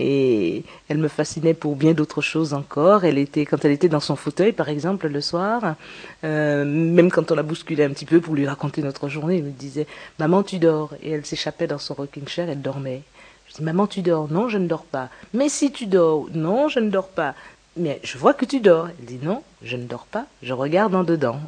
Et 0.00 0.64
elle 0.88 0.98
me 0.98 1.06
fascinait 1.06 1.54
pour 1.54 1.76
bien 1.76 1.92
d'autres 1.92 2.20
choses 2.20 2.52
encore. 2.52 3.04
Elle 3.04 3.18
était, 3.18 3.46
quand 3.46 3.64
elle 3.64 3.70
était 3.70 3.88
dans 3.88 4.00
son 4.00 4.16
fauteuil, 4.16 4.52
par 4.52 4.68
exemple, 4.68 5.06
le 5.06 5.20
soir, 5.20 5.76
euh, 6.24 6.64
même 6.64 7.12
quand 7.12 7.30
on 7.30 7.36
la 7.36 7.44
bousculait 7.44 7.84
un 7.84 7.90
petit 7.90 8.04
peu 8.04 8.20
pour 8.20 8.34
lui 8.34 8.46
raconter 8.46 8.82
notre 8.82 9.08
journée, 9.08 9.38
elle 9.38 9.44
me 9.44 9.50
disait 9.50 9.86
"Maman, 10.18 10.42
tu 10.42 10.58
dors." 10.58 10.94
Et 11.02 11.12
elle 11.12 11.24
s'échappait 11.24 11.68
dans 11.68 11.78
son 11.78 11.94
rocking 11.94 12.26
chair, 12.26 12.50
elle 12.50 12.60
dormait. 12.60 13.02
Je 13.46 13.54
dis 13.54 13.62
"Maman, 13.62 13.86
tu 13.86 14.02
dors." 14.02 14.28
"Non, 14.28 14.48
je 14.48 14.58
ne 14.58 14.66
dors 14.66 14.84
pas." 14.84 15.10
"Mais 15.32 15.48
si 15.48 15.70
tu 15.70 15.86
dors." 15.86 16.26
"Non, 16.34 16.68
je 16.68 16.80
ne 16.80 16.90
dors 16.90 17.08
pas." 17.08 17.36
Mais 17.76 18.00
je 18.04 18.18
vois 18.18 18.34
que 18.34 18.44
tu 18.44 18.60
dors. 18.60 18.88
Elle 18.88 19.04
dit 19.04 19.18
non, 19.20 19.42
je 19.62 19.76
ne 19.76 19.84
dors 19.84 20.06
pas, 20.06 20.26
je 20.42 20.52
regarde 20.52 20.94
en 20.94 21.02
dedans. 21.02 21.40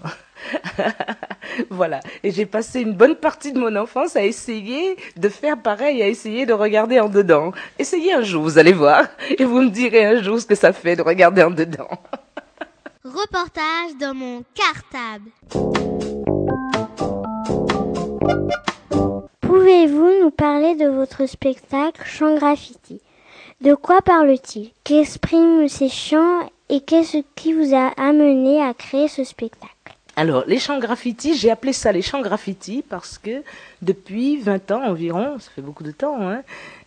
voilà. 1.71 2.01
Et 2.25 2.33
j'ai 2.33 2.47
passé 2.47 2.81
une 2.81 2.95
bonne 2.95 3.15
partie 3.15 3.53
de 3.53 3.61
mon 3.61 3.77
enfance 3.77 4.17
à 4.17 4.25
essayer 4.25 4.97
de 5.17 5.29
faire 5.29 5.61
pareil, 5.61 6.03
à 6.03 6.09
essayer 6.09 6.45
de 6.45 6.53
regarder 6.53 6.99
en 6.99 7.09
dedans. 7.09 7.53
Essayez 7.79 8.13
un 8.13 8.23
jour, 8.23 8.43
vous 8.43 8.59
allez 8.59 8.73
voir, 8.73 9.05
et 9.39 9.45
vous 9.45 9.63
me 9.63 9.71
direz 9.71 10.05
un 10.05 10.23
jour 10.23 10.41
ce 10.41 10.47
que 10.47 10.57
ça 10.57 10.73
fait 10.73 10.97
de 10.97 11.03
regarder 11.03 11.43
en 11.43 11.51
dedans. 11.51 11.89
Reportage 13.05 13.97
dans 14.01 14.15
mon 14.15 14.43
cartable. 14.53 15.31
Pouvez-vous 19.41 20.23
nous 20.23 20.31
parler 20.33 20.75
de 20.75 20.89
votre 20.89 21.27
spectacle 21.27 22.03
Chant 22.05 22.35
Graffiti? 22.35 23.01
De 23.63 23.75
quoi 23.75 24.03
parle-t-il? 24.03 24.71
Qu'expriment 24.85 25.67
ces 25.69 25.89
chants 25.89 26.51
et 26.69 26.81
qu'est-ce 26.81 27.19
qui 27.37 27.55
vous 27.55 27.75
a 27.75 27.89
amené 27.97 28.63
à 28.63 28.75
créer 28.75 29.09
ce 29.09 29.25
spectacle? 29.25 29.73
Alors, 30.15 30.45
les 30.47 30.59
chants 30.59 30.79
graffiti, 30.79 31.37
j'ai 31.37 31.51
appelé 31.51 31.73
ça 31.73 31.93
les 31.93 32.01
chants 32.03 32.23
graffiti 32.23 32.83
parce 32.87 33.19
que 33.19 33.43
depuis 33.83 34.39
20 34.39 34.71
ans 34.71 34.83
environ, 34.85 35.39
ça 35.39 35.51
fait 35.55 35.63
beaucoup 35.63 35.83
de 35.83 35.91
temps, 35.91 36.29
hein, 36.29 36.43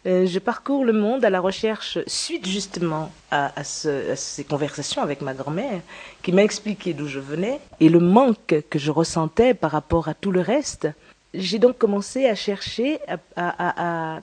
euh, 0.07 0.25
je 0.25 0.39
parcours 0.39 0.83
le 0.83 0.93
monde 0.93 1.23
à 1.25 1.29
la 1.29 1.39
recherche, 1.39 1.99
suite 2.07 2.47
justement 2.47 3.11
à, 3.29 3.51
à, 3.59 3.63
ce, 3.63 4.11
à 4.11 4.15
ces 4.15 4.43
conversations 4.43 5.01
avec 5.03 5.21
ma 5.21 5.33
grand-mère, 5.33 5.81
qui 6.23 6.31
m'a 6.31 6.43
expliqué 6.43 6.93
d'où 6.93 7.07
je 7.07 7.19
venais 7.19 7.59
et 7.79 7.89
le 7.89 7.99
manque 7.99 8.63
que 8.69 8.79
je 8.79 8.89
ressentais 8.89 9.53
par 9.53 9.71
rapport 9.71 10.07
à 10.07 10.15
tout 10.15 10.31
le 10.31 10.41
reste. 10.41 10.87
J'ai 11.35 11.59
donc 11.59 11.77
commencé 11.77 12.25
à 12.25 12.33
chercher, 12.33 12.99
à 13.35 14.21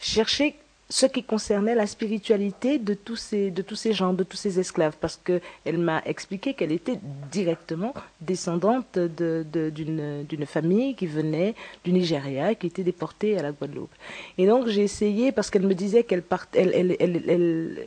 chercher 0.00 0.54
ce 0.90 1.04
qui 1.06 1.22
concernait 1.22 1.74
la 1.74 1.86
spiritualité 1.86 2.78
de 2.78 2.94
tous 2.94 3.16
ces 3.16 3.50
de 3.50 3.62
tous 3.62 3.76
ces 3.76 3.92
gens, 3.92 4.14
de 4.14 4.24
tous 4.24 4.38
ces 4.38 4.58
esclaves, 4.58 4.96
parce 5.00 5.20
que 5.22 5.40
elle 5.64 5.78
m'a 5.78 6.00
expliqué 6.06 6.54
qu'elle 6.54 6.72
était 6.72 6.98
directement 7.30 7.92
descendante 8.20 8.98
de 8.98 9.44
d'une 9.52 10.46
famille 10.46 10.94
qui 10.94 11.06
venait 11.06 11.54
du 11.84 11.92
Nigeria, 11.92 12.54
qui 12.54 12.66
était 12.68 12.84
déportée 12.84 13.38
à 13.38 13.42
la 13.42 13.52
Guadeloupe. 13.52 13.94
Et 14.38 14.46
donc 14.46 14.68
j'ai 14.68 14.82
essayé 14.82 15.30
parce 15.30 15.50
qu'elle 15.50 15.66
me 15.66 15.74
disait 15.74 16.04
qu'elle 16.04 16.24
elle, 16.54 16.72
elle 16.74 16.96
elle 16.98 17.86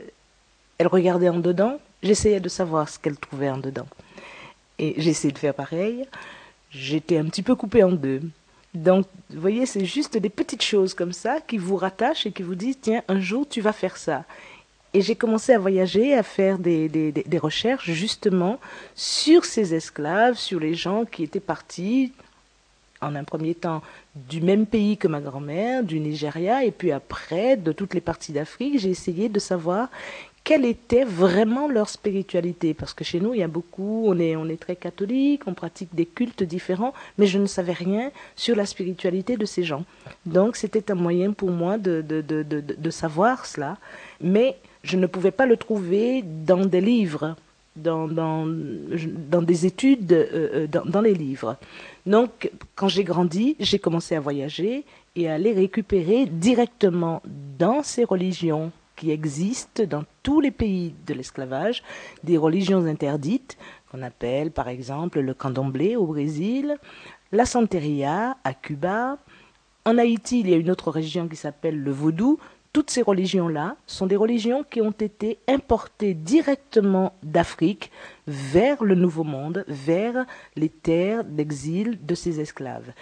elle 0.78 0.88
regardait 0.88 1.30
en 1.30 1.40
dedans. 1.40 1.80
J'essayais 2.04 2.40
de 2.40 2.50
savoir 2.50 2.90
ce 2.90 2.98
qu'elle 3.00 3.18
trouvait 3.18 3.50
en 3.50 3.58
dedans. 3.58 3.88
Et 4.80 4.96
j'ai 4.98 5.12
essayé 5.12 5.32
de 5.32 5.38
faire 5.38 5.54
pareil. 5.54 6.06
J'étais 6.72 7.18
un 7.18 7.26
petit 7.26 7.44
peu 7.44 7.56
coupée 7.56 7.84
en 7.84 7.92
deux. 7.92 8.22
Donc, 8.74 9.06
vous 9.30 9.42
voyez, 9.42 9.66
c'est 9.66 9.86
juste 9.86 10.18
des 10.18 10.30
petites 10.30 10.64
choses 10.64 10.94
comme 10.94 11.12
ça 11.12 11.42
qui 11.42 11.58
vous 11.58 11.76
rattachent 11.76 12.26
et 12.26 12.32
qui 12.32 12.44
vous 12.44 12.56
disent, 12.56 12.78
tiens, 12.82 13.04
un 13.08 13.20
jour, 13.20 13.46
tu 13.50 13.60
vas 13.60 13.74
faire 13.74 13.98
ça. 13.98 14.24
Et 14.94 15.02
j'ai 15.02 15.16
commencé 15.16 15.54
à 15.54 15.60
voyager, 15.60 16.14
à 16.14 16.24
faire 16.24 16.58
des, 16.58 16.90
des, 16.90 17.12
des, 17.12 17.38
recherches 17.38 17.92
justement 17.92 18.60
sur 18.94 19.46
ces 19.46 19.74
esclaves, 19.74 20.38
sur 20.38 20.60
les 20.60 20.74
gens 20.74 21.06
qui 21.06 21.24
étaient 21.24 21.40
partis, 21.40 22.12
en 23.02 23.16
un 23.16 23.24
premier 23.24 23.56
temps, 23.56 23.82
du 24.16 24.42
même 24.42 24.66
pays 24.66 24.98
que 24.98 25.08
ma 25.08 25.22
grand-mère, 25.22 25.84
du 25.84 26.00
Nigeria, 26.00 26.66
et 26.66 26.72
puis 26.72 26.92
après, 26.92 27.58
de 27.58 27.72
toutes 27.72 27.94
les 27.94 28.02
parties 28.02 28.34
d'Afrique. 28.34 28.80
J'ai 28.80 28.90
essayé 28.90 29.30
de 29.30 29.40
savoir 29.40 29.90
quelle 30.44 30.66
était 30.66 31.04
vraiment 31.04 31.68
leur 31.68 31.90
spiritualité? 31.90 32.74
Parce 32.74 32.94
que 32.94 33.04
chez 33.04 33.20
nous 33.20 33.34
il 33.34 33.40
y 33.40 33.44
a 33.44 33.48
beaucoup 33.48 34.06
on 34.08 34.18
est 34.20 34.36
on 34.36 34.48
est 34.50 34.60
très 34.60 34.76
catholique 34.76 35.44
on 35.46 35.54
pratique 35.54 35.94
des 35.94 36.06
cultes 36.06 36.44
différents 36.44 36.94
mais 37.18 37.28
je 37.28 37.38
ne 37.38 37.46
savais 37.46 37.74
rien 37.74 38.12
sur 38.36 38.56
la 38.56 38.66
spiritualité 38.66 39.38
de 39.38 39.46
ces 39.46 39.64
gens. 39.64 39.86
Donc 40.26 40.56
c'était 40.56 40.92
un 40.92 40.96
moyen 40.96 41.32
pour 41.32 41.52
moi 41.52 41.78
de 41.78 42.02
de, 42.02 42.22
de, 42.22 42.44
de, 42.44 42.90
savoir 42.90 43.46
cela 43.46 43.78
mais 44.20 44.58
je 44.84 44.98
ne 44.98 45.06
pouvais 45.08 45.32
pas 45.32 45.46
le 45.46 45.58
trouver 45.58 46.24
dans 46.24 46.66
des 46.66 46.82
livres 46.82 47.36
dans, 47.76 48.08
dans, 48.08 48.46
dans 48.46 49.42
des 49.42 49.66
études 49.66 50.12
euh, 50.12 50.68
dans, 50.68 50.84
dans 50.86 51.02
les 51.02 51.14
livres. 51.14 51.56
Donc 52.06 52.52
quand 52.76 52.88
j'ai 52.88 53.04
grandi 53.04 53.56
j'ai 53.60 53.80
commencé 53.80 54.16
à 54.16 54.20
voyager 54.20 54.86
et 55.16 55.30
à 55.30 55.36
aller 55.36 55.54
récupérer 55.54 56.26
directement 56.26 57.22
dans 57.60 57.84
ces 57.84 58.04
religions 58.04 58.72
qui 59.02 59.10
existent 59.10 59.84
dans 59.86 60.04
tous 60.22 60.42
les 60.42 60.52
pays 60.52 60.94
de 61.08 61.16
l'esclavage, 61.16 61.82
des 62.24 62.38
religions 62.38 62.86
interdites, 62.86 63.58
qu'on 63.90 64.04
appelle 64.04 64.52
par 64.52 64.68
exemple 64.68 65.22
le 65.22 65.34
candomblé 65.34 65.96
au 65.96 66.06
Brésil, 66.06 66.78
la 67.32 67.48
santeria 67.48 68.38
à 68.44 68.54
Cuba. 68.54 69.18
En 69.86 69.98
Haïti, 69.98 70.42
il 70.42 70.50
y 70.52 70.54
a 70.54 70.58
une 70.58 70.70
autre 70.70 70.92
religion 70.92 71.28
qui 71.28 71.36
s'appelle 71.36 71.82
le 71.82 71.92
vaudou. 71.92 72.38
Toutes 72.74 72.92
ces 72.92 73.02
religions-là 73.02 73.76
sont 73.88 74.06
des 74.06 74.16
religions 74.16 74.64
qui 74.70 74.82
ont 74.82 74.92
été 74.92 75.40
importées 75.48 76.14
directement 76.14 77.16
d'Afrique 77.24 77.90
vers 78.28 78.84
le 78.84 78.94
Nouveau 78.94 79.24
Monde, 79.24 79.66
vers 79.68 80.28
les 80.56 80.70
terres 80.70 81.24
d'exil 81.24 82.06
de 82.06 82.14
ces 82.14 82.40
esclaves. 82.40 82.94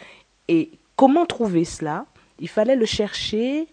Et 0.47 0.71
comment 0.95 1.25
trouver 1.25 1.65
cela? 1.65 2.05
Il 2.39 2.47
fallait 2.47 2.77
le 2.77 2.85
chercher 2.85 3.67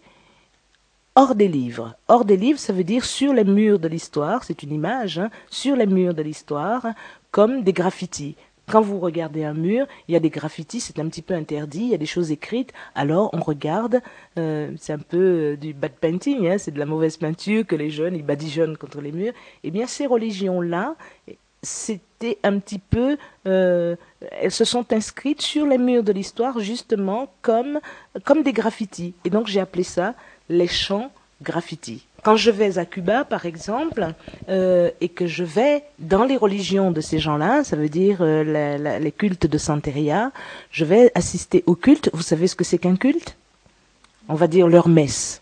hors 1.16 1.34
des 1.34 1.48
livres. 1.48 1.96
Hors 2.08 2.24
des 2.24 2.36
livres, 2.36 2.58
ça 2.58 2.72
veut 2.72 2.84
dire 2.84 3.04
sur 3.04 3.32
les 3.32 3.44
murs 3.44 3.78
de 3.78 3.88
l'histoire, 3.88 4.44
c'est 4.44 4.62
une 4.62 4.72
image, 4.72 5.18
hein, 5.18 5.30
sur 5.50 5.74
les 5.74 5.86
murs 5.86 6.14
de 6.14 6.22
l'histoire, 6.22 6.86
comme 7.30 7.62
des 7.62 7.72
graffitis. 7.72 8.36
Quand 8.68 8.82
vous 8.82 8.98
regardez 8.98 9.44
un 9.44 9.54
mur, 9.54 9.86
il 10.08 10.12
y 10.12 10.16
a 10.16 10.20
des 10.20 10.28
graffitis, 10.28 10.80
c'est 10.80 10.98
un 10.98 11.08
petit 11.08 11.22
peu 11.22 11.34
interdit, 11.34 11.82
il 11.82 11.88
y 11.88 11.94
a 11.94 11.98
des 11.98 12.06
choses 12.06 12.32
écrites, 12.32 12.72
alors 12.94 13.30
on 13.32 13.40
regarde, 13.40 14.02
euh, 14.38 14.70
c'est 14.76 14.92
un 14.92 14.98
peu 14.98 15.16
euh, 15.16 15.56
du 15.56 15.72
bad 15.72 15.92
painting, 15.92 16.48
hein, 16.48 16.58
c'est 16.58 16.72
de 16.72 16.78
la 16.78 16.86
mauvaise 16.86 17.16
peinture 17.16 17.64
que 17.64 17.76
les 17.76 17.90
jeunes, 17.90 18.16
ils 18.16 18.24
badigeonnent 18.24 18.76
contre 18.76 19.00
les 19.00 19.12
murs. 19.12 19.32
Eh 19.62 19.70
bien, 19.70 19.86
ces 19.86 20.06
religions-là, 20.06 20.96
c'était 21.62 22.38
un 22.42 22.58
petit 22.58 22.80
peu, 22.80 23.16
euh, 23.46 23.96
elles 24.32 24.50
se 24.50 24.64
sont 24.64 24.92
inscrites 24.92 25.42
sur 25.42 25.64
les 25.64 25.78
murs 25.78 26.02
de 26.02 26.12
l'histoire 26.12 26.58
justement 26.58 27.32
comme 27.42 27.80
comme 28.24 28.42
des 28.42 28.52
graffitis. 28.52 29.14
Et 29.24 29.30
donc 29.30 29.46
j'ai 29.46 29.60
appelé 29.60 29.82
ça 29.82 30.14
les 30.48 30.68
chants 30.68 31.10
graffiti. 31.42 32.04
Quand 32.22 32.36
je 32.36 32.50
vais 32.50 32.78
à 32.78 32.84
Cuba, 32.84 33.24
par 33.24 33.46
exemple, 33.46 34.12
euh, 34.48 34.90
et 35.00 35.08
que 35.08 35.26
je 35.26 35.44
vais 35.44 35.84
dans 35.98 36.24
les 36.24 36.36
religions 36.36 36.90
de 36.90 37.00
ces 37.00 37.18
gens-là, 37.18 37.62
ça 37.62 37.76
veut 37.76 37.88
dire 37.88 38.18
euh, 38.20 38.98
les 38.98 39.12
cultes 39.12 39.46
de 39.46 39.58
Santeria, 39.58 40.32
je 40.70 40.84
vais 40.84 41.12
assister 41.14 41.62
au 41.66 41.76
culte. 41.76 42.10
Vous 42.12 42.22
savez 42.22 42.48
ce 42.48 42.56
que 42.56 42.64
c'est 42.64 42.78
qu'un 42.78 42.96
culte? 42.96 43.36
On 44.28 44.34
va 44.34 44.48
dire 44.48 44.66
leur 44.66 44.88
messe. 44.88 45.40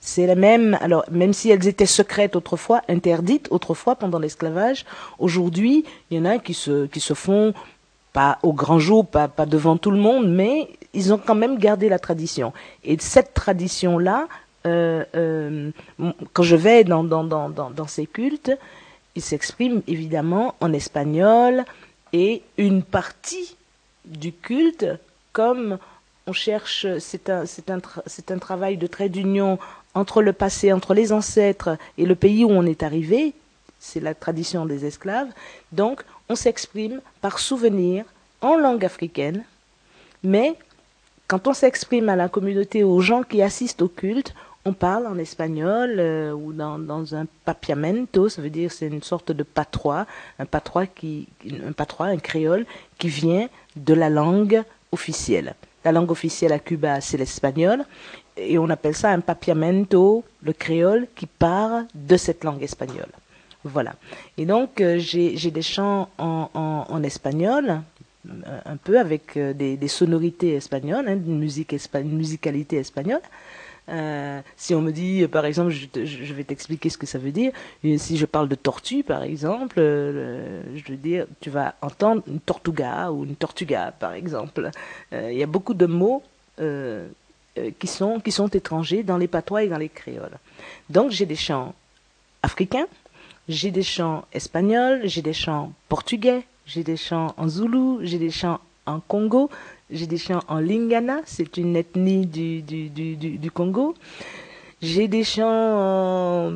C'est 0.00 0.26
la 0.26 0.34
même, 0.34 0.76
alors 0.80 1.04
même 1.10 1.32
si 1.32 1.50
elles 1.50 1.66
étaient 1.66 1.86
secrètes 1.86 2.36
autrefois, 2.36 2.82
interdites 2.88 3.48
autrefois 3.50 3.96
pendant 3.96 4.18
l'esclavage, 4.18 4.84
aujourd'hui, 5.18 5.84
il 6.10 6.18
y 6.18 6.20
en 6.20 6.24
a 6.24 6.38
qui 6.38 6.54
se, 6.54 6.86
qui 6.86 7.00
se 7.00 7.14
font 7.14 7.54
pas 8.16 8.38
au 8.42 8.54
grand 8.54 8.78
jour, 8.78 9.06
pas, 9.06 9.28
pas 9.28 9.44
devant 9.44 9.76
tout 9.76 9.90
le 9.90 9.98
monde, 9.98 10.26
mais 10.26 10.70
ils 10.94 11.12
ont 11.12 11.18
quand 11.18 11.34
même 11.34 11.58
gardé 11.58 11.90
la 11.90 11.98
tradition. 11.98 12.54
Et 12.82 12.96
cette 12.98 13.34
tradition-là, 13.34 14.26
euh, 14.64 15.04
euh, 15.14 15.70
quand 16.32 16.42
je 16.42 16.56
vais 16.56 16.82
dans, 16.82 17.04
dans, 17.04 17.24
dans, 17.24 17.50
dans, 17.50 17.86
ces 17.86 18.06
cultes, 18.06 18.52
ils 19.16 19.20
s'expriment 19.20 19.82
évidemment 19.86 20.54
en 20.60 20.72
espagnol 20.72 21.66
et 22.14 22.40
une 22.56 22.82
partie 22.82 23.54
du 24.06 24.32
culte, 24.32 24.86
comme 25.34 25.76
on 26.26 26.32
cherche, 26.32 26.86
c'est 26.98 27.28
un, 27.28 27.44
c'est 27.44 27.70
un, 27.70 27.80
un 28.30 28.38
travail 28.38 28.78
de 28.78 28.86
trait 28.86 29.10
d'union 29.10 29.58
entre 29.92 30.22
le 30.22 30.32
passé, 30.32 30.72
entre 30.72 30.94
les 30.94 31.12
ancêtres 31.12 31.76
et 31.98 32.06
le 32.06 32.14
pays 32.14 32.46
où 32.46 32.50
on 32.50 32.64
est 32.64 32.82
arrivé, 32.82 33.34
c'est 33.78 34.00
la 34.00 34.14
tradition 34.14 34.64
des 34.64 34.86
esclaves, 34.86 35.28
donc 35.72 36.02
on 36.28 36.34
s'exprime 36.34 37.00
par 37.20 37.38
souvenir 37.38 38.04
en 38.40 38.56
langue 38.56 38.84
africaine, 38.84 39.44
mais 40.22 40.56
quand 41.28 41.48
on 41.48 41.54
s'exprime 41.54 42.08
à 42.08 42.16
la 42.16 42.28
communauté, 42.28 42.84
aux 42.84 43.00
gens 43.00 43.22
qui 43.22 43.42
assistent 43.42 43.82
au 43.82 43.88
culte, 43.88 44.34
on 44.64 44.72
parle 44.72 45.06
en 45.06 45.16
espagnol 45.18 45.96
euh, 45.98 46.32
ou 46.32 46.52
dans, 46.52 47.14
un 47.14 47.26
papiamento, 47.44 48.28
ça 48.28 48.42
veut 48.42 48.50
dire 48.50 48.72
c'est 48.72 48.88
une 48.88 49.02
sorte 49.02 49.30
de 49.30 49.44
patois, 49.44 50.06
un 50.40 50.46
patois 50.46 50.86
qui, 50.86 51.28
un 51.48 51.72
un 52.04 52.16
créole 52.16 52.66
qui 52.98 53.08
vient 53.08 53.48
de 53.76 53.94
la 53.94 54.10
langue 54.10 54.62
officielle. 54.90 55.54
La 55.84 55.92
langue 55.92 56.10
officielle 56.10 56.52
à 56.52 56.58
Cuba, 56.58 57.00
c'est 57.00 57.16
l'espagnol, 57.16 57.84
et 58.36 58.58
on 58.58 58.68
appelle 58.70 58.96
ça 58.96 59.10
un 59.10 59.20
papiamento, 59.20 60.24
le 60.42 60.52
créole 60.52 61.06
qui 61.14 61.26
part 61.26 61.84
de 61.94 62.16
cette 62.16 62.42
langue 62.42 62.62
espagnole. 62.62 63.12
Voilà. 63.66 63.94
Et 64.38 64.46
donc, 64.46 64.80
euh, 64.80 64.98
j'ai 64.98 65.50
des 65.50 65.62
chants 65.62 66.08
en, 66.18 67.02
espagnol, 67.02 67.80
un 68.64 68.76
peu 68.76 68.98
avec 68.98 69.36
euh, 69.36 69.52
des, 69.52 69.88
sonorités 69.88 70.54
espagnoles, 70.54 71.08
hein, 71.08 71.18
une, 71.26 71.38
musique 71.38 71.72
espa 71.72 72.00
une 72.00 72.16
musicalité 72.16 72.76
espagnole. 72.76 73.20
Euh, 73.88 74.40
si 74.56 74.74
on 74.74 74.82
me 74.82 74.90
dit, 74.90 75.26
par 75.28 75.44
exemple, 75.44 75.70
je, 75.70 76.34
vais 76.34 76.44
t'expliquer 76.44 76.90
ce 76.90 76.98
que 76.98 77.06
ça 77.06 77.18
veut 77.18 77.30
dire. 77.30 77.52
Si 77.98 78.16
je 78.16 78.26
parle 78.26 78.48
de 78.48 78.56
tortue, 78.56 79.02
par 79.02 79.22
exemple, 79.22 79.76
euh, 79.78 80.62
je 80.74 80.90
veux 80.90 80.96
dire, 80.96 81.26
tu 81.40 81.50
vas 81.50 81.74
entendre 81.82 82.22
une 82.26 82.40
tortuga 82.40 83.10
ou 83.10 83.24
une 83.24 83.36
tortuga, 83.36 83.92
par 83.98 84.14
exemple. 84.14 84.70
Euh, 85.12 85.32
il 85.32 85.38
y 85.38 85.42
a 85.42 85.46
beaucoup 85.46 85.74
de 85.74 85.86
mots 85.86 86.22
euh, 86.60 87.08
euh, 87.58 87.70
qui 87.78 87.86
sont 87.86 88.20
qui 88.20 88.32
sont 88.32 88.48
étrangers 88.48 89.02
dans 89.02 89.16
les 89.16 89.28
patois 89.28 89.62
et 89.62 89.68
dans 89.68 89.78
les 89.78 89.88
créoles. 89.88 90.38
Donc 90.90 91.10
j'ai 91.10 91.24
des 91.24 91.36
chants 91.36 91.74
africains, 92.42 92.86
j'ai 93.48 93.70
des 93.70 93.82
chants 93.82 94.24
espagnols, 94.32 95.02
j'ai 95.04 95.22
des 95.22 95.32
chants 95.32 95.72
portugais, 95.88 96.44
j'ai 96.66 96.82
des 96.82 96.96
chants 96.96 97.34
en 97.36 97.48
zoulou, 97.48 98.00
j'ai 98.02 98.18
des 98.18 98.30
chants 98.30 98.60
en 98.86 99.00
Congo, 99.00 99.50
j'ai 99.90 100.06
des 100.06 100.18
chants 100.18 100.42
en 100.48 100.58
Lingala, 100.58 101.20
c'est 101.24 101.56
une 101.56 101.76
ethnie 101.76 102.26
du, 102.26 103.50
Congo. 103.52 103.94
J'ai 104.82 105.08
des 105.08 105.24
chants 105.24 106.50
en, 106.50 106.52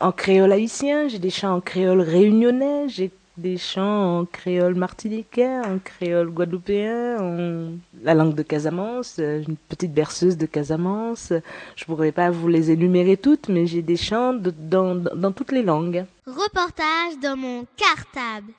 en 0.00 0.12
créole 0.12 0.52
haïtien, 0.52 1.08
j'ai 1.08 1.18
des 1.18 1.30
chants 1.30 1.56
en 1.56 1.60
créole 1.60 2.00
réunionnais, 2.00 2.88
des 3.36 3.56
chants 3.56 4.20
en 4.20 4.24
créole 4.24 4.74
martiniquais, 4.74 5.58
en 5.58 5.78
créole 5.78 6.30
guadeloupéen, 6.30 7.18
en 7.20 7.72
la 8.02 8.14
langue 8.14 8.34
de 8.34 8.42
Casamance, 8.42 9.18
une 9.18 9.56
petite 9.68 9.92
berceuse 9.92 10.36
de 10.36 10.46
Casamance. 10.46 11.32
Je 11.76 11.84
pourrais 11.84 12.12
pas 12.12 12.30
vous 12.30 12.48
les 12.48 12.70
énumérer 12.70 13.16
toutes, 13.16 13.48
mais 13.48 13.66
j'ai 13.66 13.82
des 13.82 13.96
chants 13.96 14.34
dans 14.34 15.32
toutes 15.32 15.52
les 15.52 15.62
langues. 15.62 16.04
Reportage 16.26 17.18
dans 17.22 17.36
mon 17.36 17.66
cartable. 17.76 18.52